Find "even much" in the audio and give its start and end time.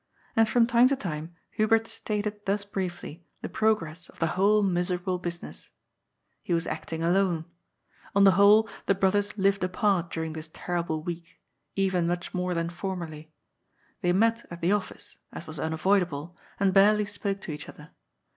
11.75-12.33